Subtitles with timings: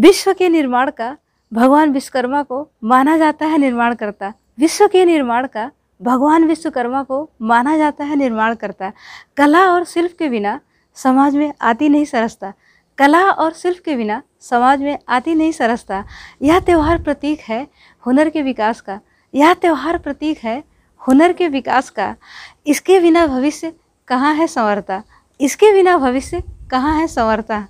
[0.00, 1.16] विश्व के निर्माण का,
[1.52, 5.70] भगवान विश्वकर्मा को माना जाता है निर्माण करता। विश्व के निर्माण का,
[6.02, 8.92] भगवान विश्वकर्मा को माना जाता है निर्माण करता।
[9.36, 10.60] कला और शिल्प के बिना
[10.94, 12.52] समाज में आती नहीं सरसता।
[12.98, 16.04] कला और शिल्प के बिना समाज में आती नहीं सरसता।
[16.42, 17.68] यह त्यौहार प्रतीक है
[18.06, 19.00] हुनर के विकास का।
[19.34, 20.64] यह त्यौहार प्रतीक है
[21.08, 22.16] हुनर के विकास का।
[22.66, 23.72] इसके बिना भविष्य
[24.08, 25.02] कहाँ है संवरता?
[25.40, 27.66] इसके बिना भविष्य कहाँ है संवरता?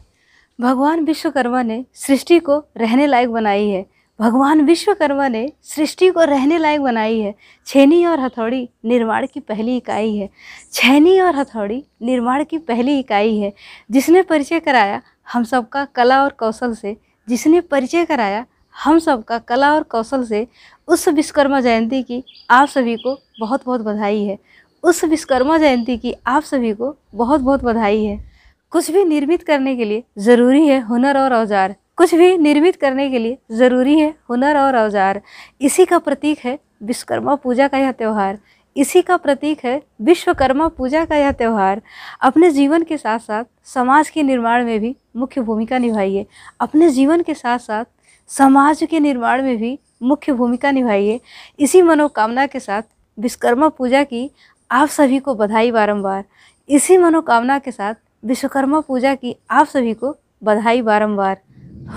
[0.60, 3.86] भगवान विश्वकर्मा ने सृष्टि को रहने लायक बनाई है।
[4.20, 7.34] भगवान विश्वकर्मा ने सृष्टि को रहने लायक बनाई है।
[7.66, 10.30] छेनी और हथौड़ी निर्माण की पहली इकाई है।
[10.72, 13.52] छेनी और हथौड़ी निर्माण की पहली इकाई है।
[13.90, 15.02] जिसने परिचय कराया
[15.32, 16.96] हम सबका कला और कौशल से।
[17.28, 18.46] जिसने परिचय कराया
[18.84, 20.46] हम सबका कला और कौशल से।
[20.88, 24.38] उस विश्वकर्मा जयंती की आप सभी को बहुत बहुत बधाई है।
[24.82, 28.29] उस विश्वकर्मा जयंती की आप सभी को बहुत बहुत बधाई है।
[28.72, 33.08] कुछ भी निर्मित करने के लिए ज़रूरी है हुनर और औज़ार। कुछ भी निर्मित करने
[33.10, 35.20] के लिए ज़रूरी है हुनर और औज़ार।
[35.60, 38.38] इसी का प्रतीक है विश्वकर्मा पूजा का यह त्यौहार।
[38.76, 41.80] इसी का प्रतीक है विश्वकर्मा पूजा का यह त्यौहार।
[42.22, 46.26] अपने जीवन के साथ साथ समाज के निर्माण में भी मुख्य भूमिका निभाइए।
[46.60, 47.84] अपने जीवन के साथ साथ
[48.30, 51.20] समाज के निर्माण में भी मुख्य भूमिका निभाइए।
[51.58, 52.82] इसी मनोकामना के साथ
[53.18, 54.30] विश्वकर्मा पूजा की
[54.70, 56.24] आप सभी को बधाई बारंबार।
[56.68, 61.36] इसी मनोकामना के साथ विश्वकर्मा पूजा की आप सभी को बधाई बारंबार।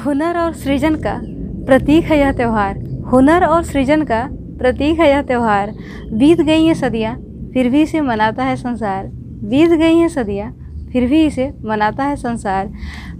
[0.05, 1.19] हुनर और सृजन का
[1.65, 2.77] प्रतीक है यह त्यौहार।
[3.11, 5.73] हुनर और सृजन का प्रतीक है यह त्यौहार।
[6.13, 7.15] बीत गई हैं सदियाँ,
[7.53, 9.07] फिर भी इसे मनाता है संसार।
[9.43, 10.51] बीत गई हैं सदियाँ,
[10.93, 12.73] फिर भी इसे मनाता है संसार।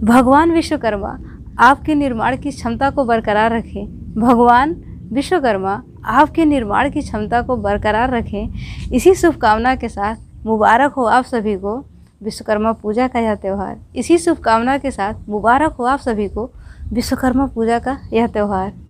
[0.04, 1.18] भगवान विश्वकर्मा,
[1.58, 4.76] आपके निर्माण की क्षमता को बरकरार रखें। भगवान
[5.12, 8.48] विश्वकर्मा, आपके निर्माण की क्षमता को बरकरार रखें।
[8.92, 11.84] इसी शुभकामना के साथ मुबारक हो आप सभी को।
[12.24, 16.50] विश्वकर्मा पूजा का यह त्यौहार। इसी शुभकामना के साथ मुबारक हो आप सभी को
[16.92, 18.72] विश्वकर्मा पूजा का यह त्यौहार।